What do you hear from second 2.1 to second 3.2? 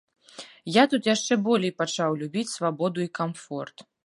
любіць свабоду і